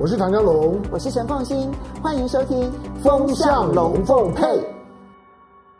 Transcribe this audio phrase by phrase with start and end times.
[0.00, 2.70] 我是唐江龙，我是陈凤新，欢迎收听
[3.02, 4.44] 《风向龙凤配》。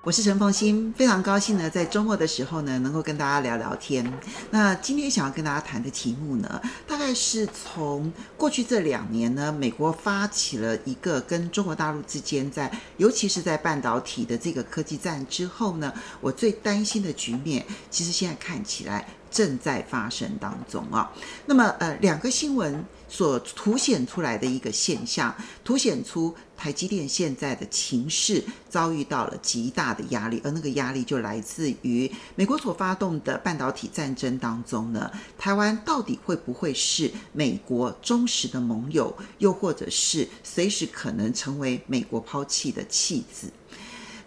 [0.03, 4.13] 我是陈凤新，非常高兴呢，在周末的时候呢，能够跟大家聊聊天。
[4.51, 21.13] 那今天想要跟大家谈的题目呢，大概是从过去这两年呢，美国发起了一个跟中国大陆之间在，尤其是在半导体的这个科技战之后呢，我最担心的局面，其实现在看起来正在发生当中啊。
[21.47, 22.85] 那么呃，两个新闻。
[23.11, 25.35] 所凸显出来的一个现象，
[25.65, 43.51] 凸显出台积电现在的情势遭遇到了极大的压力，而那个压力就来自于美国所发动的半导体战争当中呢，台湾到底会不会是美国忠实的盟友，又或者是随时可能成为美国抛弃的弃子？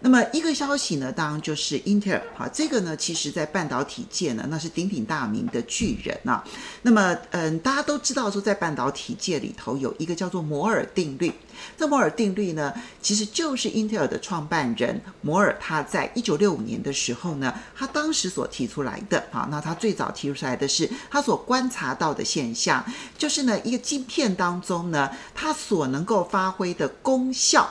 [0.04, 6.44] 那么一个消息呢，当然就是英特尔哈，这个呢，其实在半导体界呢，那是鼎鼎大名的巨人啊。
[6.82, 11.32] 那么，嗯，大家都知道说，在半导体界里头有一个叫做摩尔定律。
[11.78, 19.48] 这摩尔定律呢，其实就是英特尔的创办人摩尔他在一九六五年的时候呢，他当时所提出来的啊。
[19.52, 22.84] 那他最早提出来的是他所观察到的现象，
[23.16, 27.70] 就是呢，一个晶片当中呢，它所能够发挥的功效，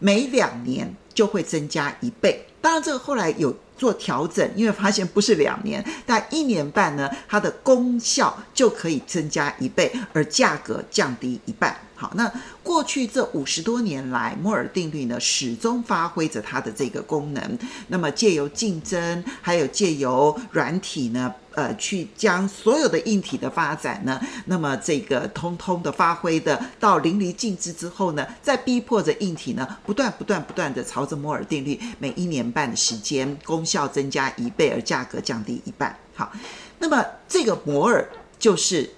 [0.00, 0.92] 每两年。
[1.18, 2.46] 就会增加一倍。
[2.60, 11.76] 当然，这个后来有做调整，因为发现不是两年， 但一年半呢，它的功效就可以增加一倍，而价格降低一半。
[12.00, 12.32] 好，那
[12.62, 17.58] 过去这五十多年来，摩尔定律呢，始终发挥着它的这个功能。
[17.88, 35.98] 那么借由竞争，还有借由软体呢，呃，去将所有的硬体的发展呢，那么这个通通的发挥的到淋漓尽致之后呢，再逼迫着硬体呢，不断不断不断的朝着摩尔定律，每一年半的时间，功效增加一倍，而价格降低一半。
[36.14, 36.30] 好，
[36.78, 38.88] 那么这个摩尔就是。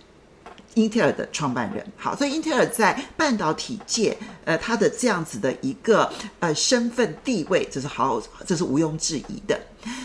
[0.81, 9.61] 英特尔的创办人，好，所以英特尔在半导体界，呃，他的这样子的一个呃身份地位，这是好，这是毋庸置疑的。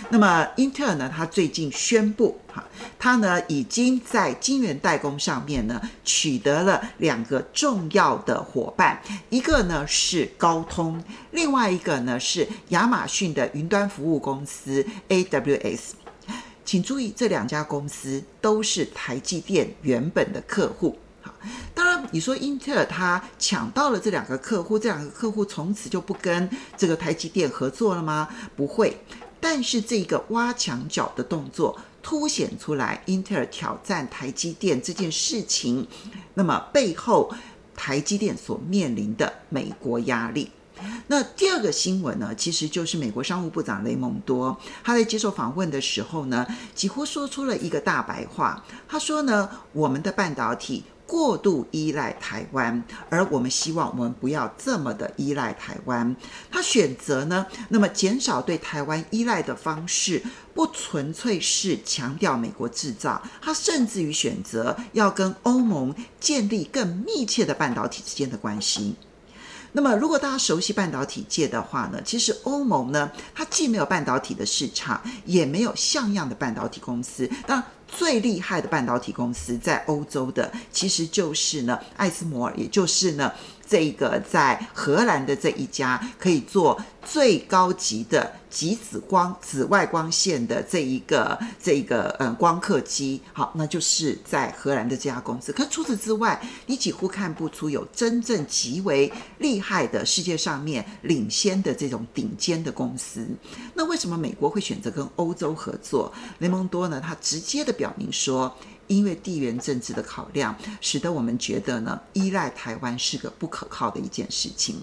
[0.10, 2.64] 那么，英特尔呢，他最近宣布，哈，
[3.00, 16.05] 他呢已经在晶圆代工上面呢取得了两个重要的伙伴，一个呢是高通，另外一个呢是亚马逊的云端服务公司 AWS。
[16.66, 20.98] 请注意，这两家公司都是台积电原本的客户。
[21.22, 21.32] 好，
[21.74, 28.28] 当然你说英特尔他抢到了这两个客户，这两个客户从此就不跟这个台积电合作了吗？
[28.56, 28.98] 不会。
[29.40, 35.88] 但是这一个挖墙脚的动作凸显出来，英特尔挑战台积电这件事情，
[36.34, 37.32] 那么背后
[37.76, 40.50] 台积电所面临的美国压力。
[41.08, 48.64] 那第二个新闻呢，其实就是美国商务部长雷蒙多，他在接受访问的时候呢，几乎说出了一个大白话。
[48.88, 56.16] 他说呢，我们的半导体过度依赖台湾，而我们希望我们不要这么的依赖台湾。
[56.50, 60.24] 他选择呢，那么减少对台湾依赖的方式，
[60.56, 68.96] 不纯粹是强调美国制造，他甚至于选择要跟欧盟建立更密切的半导体之间的关系。
[69.76, 77.30] 那么，如果大家熟悉半导体界的话呢，其实欧盟呢，它既没有半导体的市场，也没有像样的半导体公司。
[77.46, 83.30] 那，最厉害的半导体公司在欧洲的，其实就是呢，艾斯摩尔，也就是呢。
[83.68, 95.52] 这个在荷兰的这一家可以做最高级的极紫光、紫外光线的这一个这一个嗯光刻机，好，那就是在荷兰的这家公司。
[95.52, 103.28] 可除此之外，你几乎看不出有真正极为厉害的世界上面领先的这种顶尖的公司。
[103.74, 106.12] 那为什么美国会选择跟欧洲合作？
[106.40, 107.00] 雷蒙多呢？
[107.00, 108.56] 他直接的表明说。
[108.88, 114.76] 因为地缘政治的考量，使得我们觉得呢，依赖台湾是个不可靠的一件事情。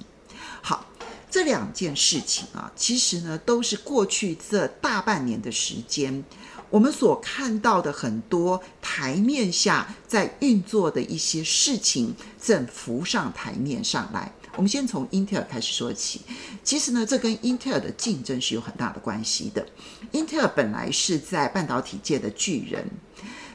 [0.61, 0.87] 好，
[1.31, 6.25] 这两件事情啊，其实呢，都是过去这大半年的时间，
[6.71, 14.33] 我们所看到的很多台面下在运作的一些事情，正浮上台面上来。
[14.55, 16.21] 我们先从英特尔开始说起。
[16.63, 19.67] 其实呢，这跟英特尔的竞争是有很大的关系的。
[20.11, 22.87] 英特尔本来是在半导体界的巨人。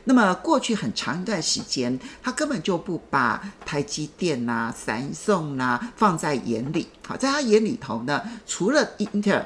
[0.07, 6.87] 那么过去很长一段时间，他根本就不把台积电呐、啊、三送呐放在眼里。
[7.05, 9.45] 好，在他眼里头呢，除了英特尔，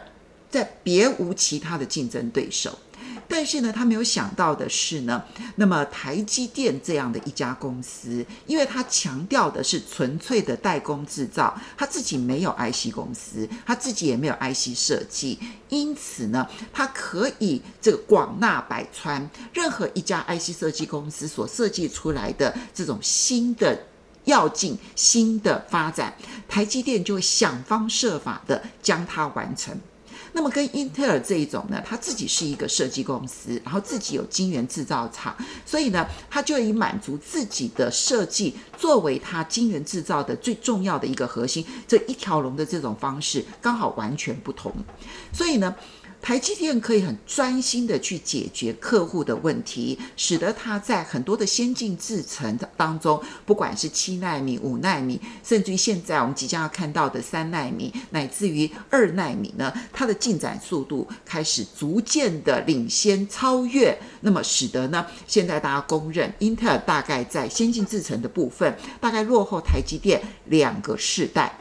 [0.52, 2.78] 在别无其他的竞争对手。
[3.32, 5.24] 但是呢，他没有想到的是呢，
[5.56, 15.40] 那么台积电这样的一家公司，因为他强调的是纯粹的代工制造，他自己没有 IC 公司，他自己也没有 IC 设计，
[15.70, 23.88] 因此呢，他可以这个广纳百川，任何一家 IC 设计公司所设计出来的这种新的
[24.26, 26.14] 要进新的发展，
[26.50, 29.80] 台积电就会想方设法的将它完成。
[30.34, 35.36] 那么跟英特尔这一种呢，它自己是一个设计公司，然后自己有晶圆制造厂，
[35.66, 44.74] 所以呢，它就以满足自己的设计作为它晶圆制造的最重要的一个核心，这一条龙的这种方式刚好完全不同，
[45.34, 45.76] 所以呢。
[46.22, 71.58] 台积电可以很专心的去解决客户的问题，使得它在很多的先进制程当中，不管是七纳米、五纳米，甚至于现在我们即将要看到的三纳米，乃至于二纳米呢，它的进展速度开始逐渐的领先超越，那么使得呢，现在大家公认，英特尔大概在先进制程的部分，大概落后台积电两个世代。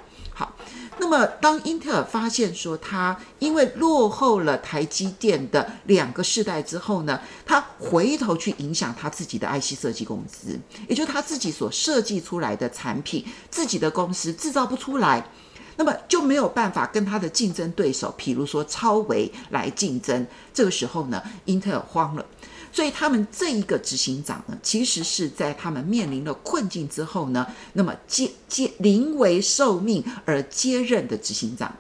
[1.11, 15.27] 那么，当英特尔发现说他因为落后了台积电的两个世代之后呢，他回头去影响他自己的 IC 设计公司，也就是他自己所设计出来的产品，自己的公司制造不出来，
[15.75, 20.25] 那么就没有办法跟他的竞争对手，譬如说超微来竞争。
[20.55, 22.25] 这个时候呢，英特尔慌了。
[22.73, 31.75] 所以他们这一个执行长呢，其实是在他们面临了困境之后呢，那么接接临危受命而接任的执行长。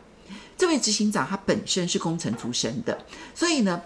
[0.58, 2.98] 这位执行长他本身是工程出身的，
[3.34, 3.80] 所以呢，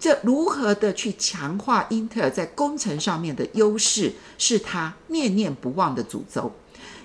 [0.00, 6.50] 这如何的去强化英特尔在工程上面的优势，是他念念不忘的主轴。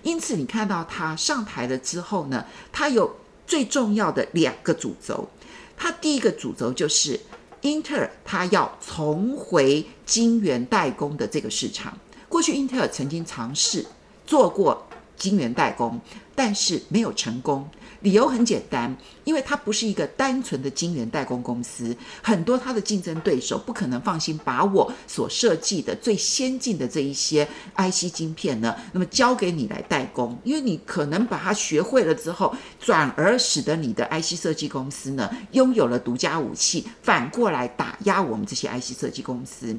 [0.04, 5.30] 因此，你看到他上台了之后呢，他有最重要的两个主轴。
[5.76, 7.20] 他第一个主轴就是。
[7.64, 11.98] 英特尔它要重回晶圆代工的这个市场。
[12.28, 13.86] 过去英特尔曾经尝试
[14.28, 14.86] 做过
[15.18, 16.00] 晶圆代工，
[16.36, 17.68] 但是没有成功。
[18.04, 39.76] 理由很简单，因为它不是一个单纯的晶圆代工公司，很多它的竞争对手不可能放心把我所设计的最先进的这一些 IC 晶片呢，那么交给你来代工，因为你可能把它学会了之后，转而使得你的 IC 设计公司呢拥有了独家武器，反过来打压我们这些 IC 设计公司。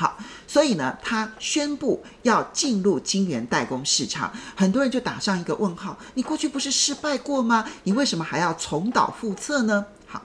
[0.00, 0.16] 好，
[0.46, 7.68] 所以呢，他宣布要进入晶圆代工市场，很多人就打上一个问号：你过去不是失败过吗？
[7.84, 9.84] 你为什么还要重蹈覆辙呢？
[10.06, 10.22] 好，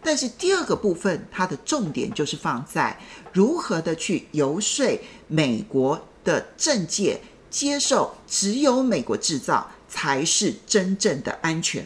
[0.00, 2.96] 但是第二个部分，它的重点就是放在
[3.32, 4.86] 如何的去游说
[5.26, 7.20] 美国的政界
[7.50, 11.84] 接受，只有美国制造才是真正的安全。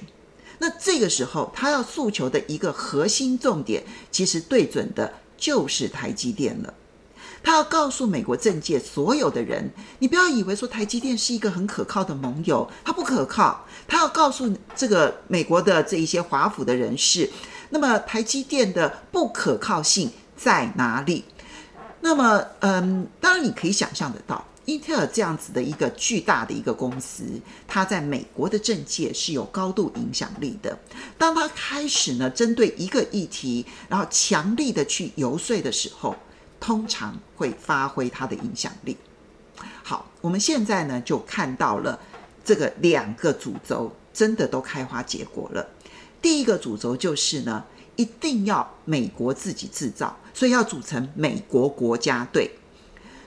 [0.59, 6.75] 那这个时候，他要诉求的一个核心重点，其实对准的就是台积电了。
[7.45, 13.65] 他要告诉美国政界所有的人，你不要以为说台积电是一个很可靠的盟友，它不可靠。
[13.87, 17.31] 他要告诉这个美国的这一些华府的人士，
[17.69, 21.23] 那么台积电的不可靠性在哪里？
[22.01, 27.25] 那么，嗯，当然你可以想象得到，英特尔这样子的一个巨大的一个公司，
[27.69, 30.79] 它在美国的政界是有高度影响力的。
[31.19, 36.17] 当他开始呢，针对一个议题，然后强力的去游说的时候。
[36.65, 38.97] 通常会发挥它的影响力。
[39.83, 42.01] 好，我们现在呢就看到了
[42.43, 45.69] 这个两个主轴真的都开花结果了。
[46.23, 47.63] 第一个主轴就是呢，
[47.97, 52.51] 一定要美国自己制造，所以要组成美国国家队。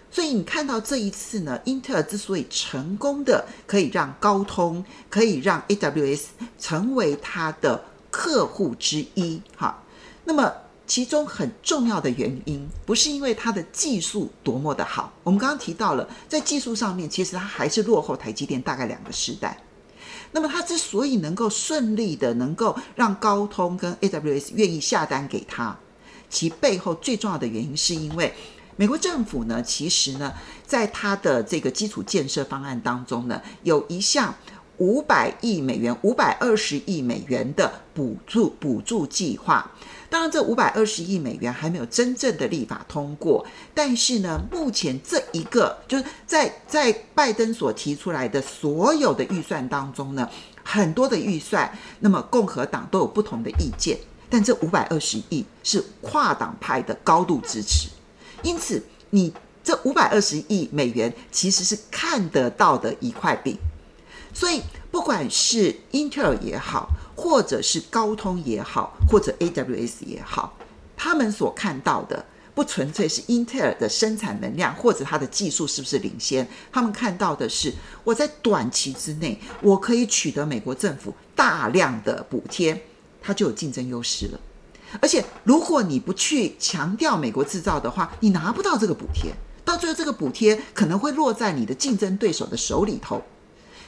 [0.10, 6.24] 所以你看到这一次呢，英特尔之所以成功的可以让高通，可以让 AWS
[6.58, 9.84] 成为它的客户之一，哈，
[10.26, 10.52] 那么。
[10.88, 15.12] 其中很重要的原因，不是因为它的技术多么的好。
[15.22, 19.62] 我们刚刚提到了，在技术上面，其实它还是落后台积电大概两个世代。
[20.32, 25.78] 那么它之所以能够顺利的能够让高通跟 AWS 愿意下单给他，
[26.30, 28.34] 其背后最重要的原因，是因为
[28.78, 30.34] 美国政府呢，其实呢，
[30.66, 34.34] 在它的这个基础建设方案当中呢，有一项
[34.78, 39.70] 五百亿美元、五百二十亿美元的补助补助计划。
[40.10, 50.30] 当然，这五百二十亿美元还没有真正的立法通过，但是呢，目前这一个就是在在拜登所提出来的所有的预算当中呢，
[50.64, 53.98] 很多的预算，那么共和党都有不同的意见，
[54.30, 57.90] 但这五百二十亿是跨党派的高度支持，
[58.44, 63.58] 因此你这五百二十亿美元其实是看得到的一块饼，
[64.34, 66.88] 所以不管是英特尔也好。
[67.18, 70.56] 或者是高通也好，或者 AWS 也好，
[70.96, 82.86] 他们所看到的不纯粹是英特尔的生产能量或者它的技术是不是领先，他们看到的是我在短期之内我可以取得美国政府大量的补贴，
[83.22, 84.40] 它就有竞争优势了。
[85.02, 89.34] 而且如果你不去强调美国制造的话，你拿不到这个补贴。
[89.66, 93.22] 到最后这个补贴可能会落在你的竞争对手的手里头。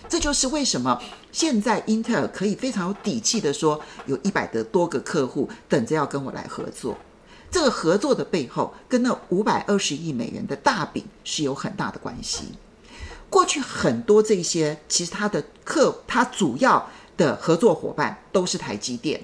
[0.07, 0.99] 这就是为什么
[1.31, 6.97] 现在英特尔可以非常有底气的说，有一百的多个客户等着要跟我来合作。
[7.51, 12.45] 这个合作的背后，跟那五百二十亿美元的大饼是有很大的关系。
[13.29, 19.21] 过去很多这些，其实他的客，他主要的合作伙伴都是台积电。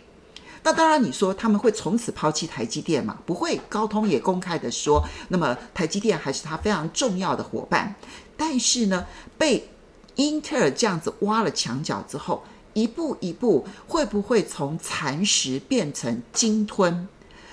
[0.63, 3.17] 那当然，你说他们会从此抛弃台积电吗？
[3.25, 3.59] 不会。
[3.69, 7.93] 高通也公开的说，那么台积电还是他非常重要的伙伴。
[8.35, 9.05] 但是呢，
[9.37, 9.69] 被
[10.15, 12.43] 英特尔这样子挖了墙角之后，
[12.73, 17.07] 一步一步会不会从蚕食变成鲸吞？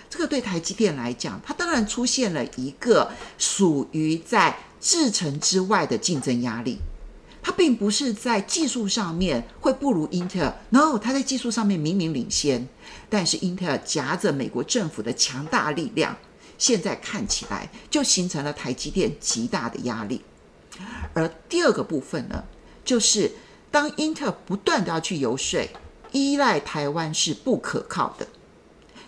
[0.08, 6.78] 这个对台积电来讲，它当然出现了一个属于在制程之外的竞争压力。
[7.44, 12.68] 它并不是在技术上面会不如英特尔，no，它在技术上面明明领先，
[13.08, 16.16] 但是英特尔夹着美国政府的强大力量，
[16.56, 20.22] 现在看起来就形成了台积电极大的压力。
[21.14, 22.44] 而第二个部分呢，
[22.84, 23.32] 就是
[23.70, 25.68] 当英特尔不断的要去游说，
[26.12, 28.26] 依赖台湾是不可靠的。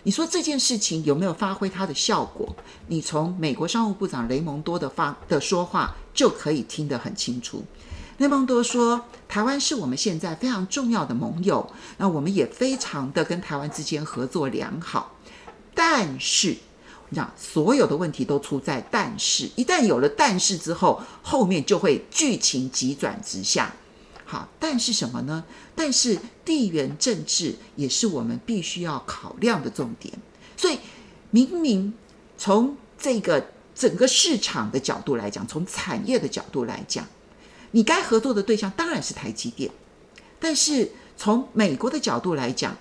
[0.03, 2.55] 你说这件事情有没有发挥它的效果？
[2.87, 7.63] 你从美国商务部长雷蒙多的发的说话就可以听得很清楚。
[8.19, 15.15] 雷蒙多说，台湾是我们现在非常重要的盟友，那我们也非常的跟台湾之间合作良好，
[15.73, 16.57] 但是。
[17.09, 23.73] 你讲所有的问题都出在但是，一旦有了但是之后，后面就会剧情急转直下。
[24.25, 25.43] 好，但是什么呢？
[25.75, 30.11] 但是地缘政治也是我们必须要考量的重点。
[30.57, 30.79] 所以，
[31.29, 31.93] 明明
[32.37, 37.05] 从这个整个市场的角度来讲，从产业的角度来讲，
[37.69, 39.69] 你该合作的对象当然是台积电。
[40.39, 42.75] 但是从美国的角度来讲，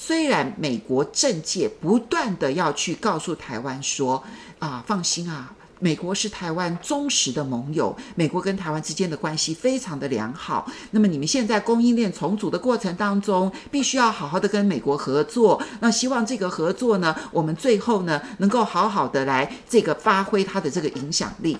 [0.00, 4.22] 虽然美国政界不断的要去告诉台湾说
[4.60, 10.70] 啊，放心啊，美国是台湾忠实的盟友，美国跟台湾之间的关系非常的良好。
[10.92, 15.60] 那么你们现在供应链重组的过程当中，必须要好好的跟美国合作。
[15.80, 21.58] 那希望这个合作呢，我们最后呢，能够好好的来这个发挥它的这个影响力。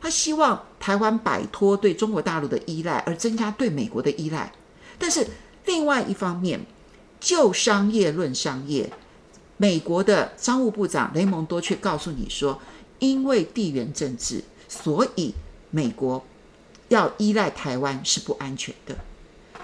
[0.00, 4.52] 他希望台湾摆脱对中国大陆的依赖，而增加对美国的依赖。
[4.98, 5.26] 但是
[5.64, 6.60] 另外一方面，
[7.20, 8.92] 就商业论商业，
[9.56, 12.60] 美国的商务部长雷蒙多却告诉你说，
[12.98, 15.34] 因为地缘政治，所以
[15.70, 16.24] 美国
[16.88, 18.96] 要依赖台湾是不安全的。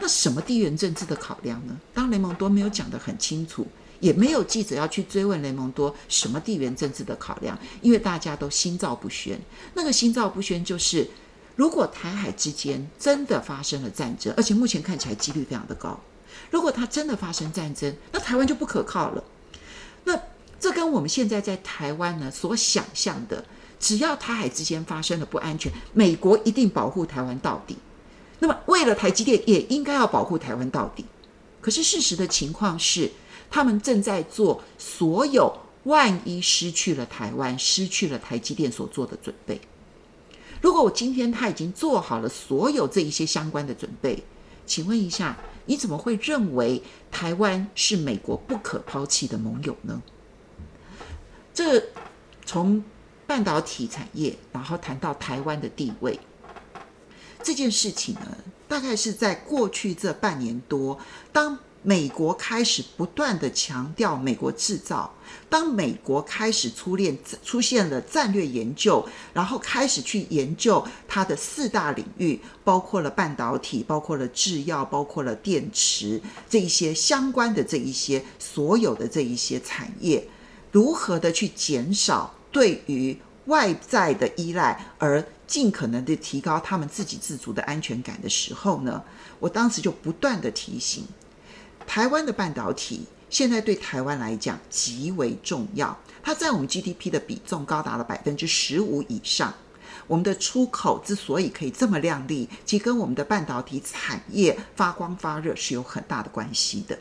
[0.00, 1.78] 那什么地缘政治的考量呢？
[1.94, 3.66] 当雷蒙多没有讲得很清楚，
[4.00, 9.40] 也没有记者要去追问雷蒙多什么地缘政治的考量，因为大家都心照不宣。
[9.74, 11.08] 那个心照不宣就是，
[11.54, 16.00] 如果台海之间真的发生了战争，而且目前看起来几率非常的高。
[16.50, 19.24] 如果它真的发生战争，那台湾就不可靠了。
[20.04, 20.20] 那
[20.60, 23.44] 这跟我们现在在台湾呢所想象的，
[23.80, 27.76] 只要台海之间发生了不安全，美国一定保护台湾到底。
[28.38, 31.04] 那么为了台积电，也应该要保护台湾到底。
[31.60, 33.10] 可是事实的情况是，
[33.50, 39.60] 他们正在做所有万一失去了台湾、失去了台积电所做的准备。
[40.60, 44.22] 如果我今天他已经做好了所有这一些相关的准备，
[44.66, 45.36] 请问一下。
[45.66, 50.02] 你怎么会认为台湾是美国不可抛弃的盟友呢？
[51.54, 51.82] 这
[52.44, 52.82] 从
[53.26, 56.18] 半导体产业，然后谈到台湾的地位，
[57.42, 58.36] 这件事情呢，
[58.68, 60.98] 大概是在过去这半年多，
[61.32, 61.58] 当。
[61.82, 65.12] 美国开始不断地强调美国制造。
[65.48, 80.26] 当美国开始出现出现了战略研究，然后开始去研究它的四大领域，包括了半导体，包括了制药，包括了电池这一些相关的这一些所有的这一些产业，
[80.70, 89.02] 如何的去减少对于外在的依赖，而尽可能的提高他们自给自足的安全感的时候呢，
[89.38, 91.04] 我当时就不断地提醒。
[91.94, 99.52] 台湾的半导体现在对台湾来讲极为重要，它在我们 GDP 的比重高达了百分之十五以上。
[100.06, 106.98] 我们的出口之所以可以这么亮丽，其实跟我们的半导体产业发光发热是有很大的关系的。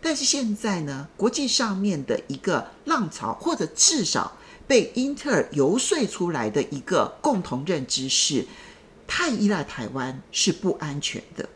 [0.00, 4.34] 但是现在呢，国际上面的一个浪潮，或者至少
[4.66, 8.46] 被英特尔游说出来的一个共同认知是，
[9.06, 11.46] 太依赖台湾是不安全的。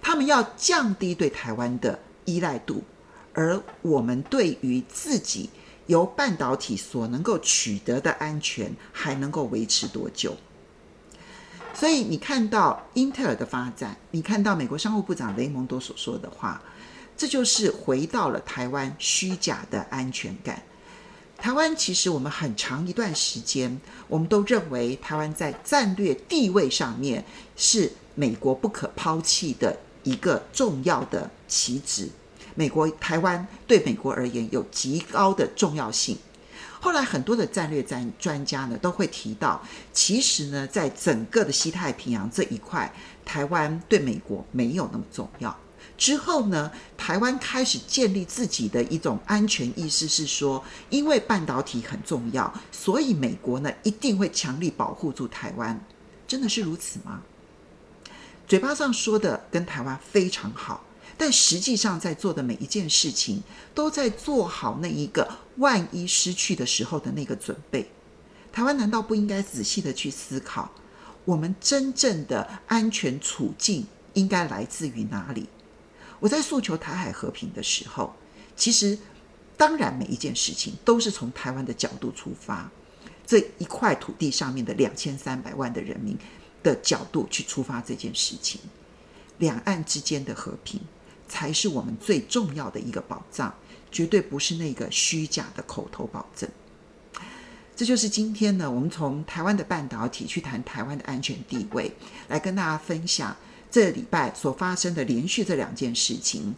[0.00, 2.82] 他们要降低对台湾的依赖度，
[3.32, 5.50] 而我们对于自己
[5.86, 10.36] 由半导体所能够取得的安全还能够维持多久？
[11.72, 16.60] 所以你看到英特尔的发展，你看到美国商务部长雷蒙多所说的话，
[17.16, 20.62] 这就是回到了台湾虚假的安全感。
[21.38, 27.24] 台湾其实我们很长一段时间，我们都认为台湾在战略地位上面
[27.56, 32.08] 是美国不可抛弃的一个重要的棋子。
[32.54, 36.16] 美国台湾对美国而言有极高的重要性。
[36.80, 42.92] 后来很多的战略战专家呢都会提到，其实呢在整个的西太平洋这一块，
[43.24, 45.56] 台湾对美国没有那么重要。
[45.96, 55.78] 之后呢，台湾开始建立自己的一种安全意识，是说，因为半导体很重要，所以美国呢一定会强力保护住台湾。
[56.26, 57.20] 真的是如此吗？
[58.50, 60.84] 嘴巴上说的跟台湾非常好，
[61.16, 63.40] 但实际上在做的每一件事情，
[63.72, 67.88] 都在做好那一个万一失去的时候的那个准备。
[68.50, 70.68] 台湾难道不应该仔细的去思考，
[71.24, 75.46] 我们真正的安全处境应该来自于哪里？
[76.18, 78.12] 我在诉求台海和平的时候，
[78.56, 78.98] 其实
[79.56, 82.68] 当然每一件事情都是从台湾的角度出发，
[83.24, 86.18] 这一块土地上面的两千三百万的人民
[86.62, 88.60] 的角度去出发这件事情，
[89.38, 90.80] 两岸之间的和平
[91.28, 93.54] 才是我们最重要的一个保障，
[93.90, 96.48] 绝对不是那个虚假的口头保证。
[97.76, 101.90] 这就是今天呢，我们从台湾的半导体去谈台湾的安全地位，
[102.28, 103.36] 来跟大家分享。
[103.70, 106.52] 这礼拜所发生的连续这两件事情，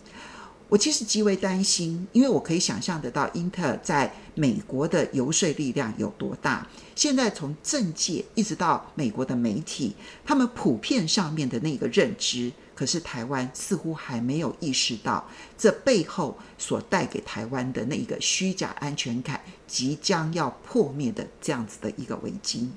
[0.73, 6.67] 我其实极为担心，因为我可以想象得到英特尔在美国的游说力量有多大。
[6.97, 22.71] 现在从政界一直到美国的媒体，他们普遍上面的那个认知，可是台湾似乎还没有意识到这背后所带给台湾的那一个虚假安全感即将要破灭的这样子的一个危机。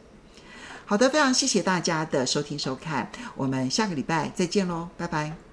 [0.85, 5.44] 好的，非常谢谢大家的收听收看，我们下个礼拜再见喽，拜拜。